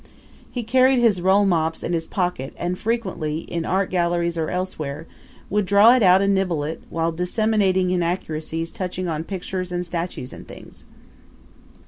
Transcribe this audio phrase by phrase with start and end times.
[0.49, 5.05] He carried his rollmops in his pocket and frequently, in art galleries or elsewhere,
[5.51, 10.33] would draw it out and nibble it, while disseminating inaccuracies touching on pictures and statues
[10.33, 10.85] and things.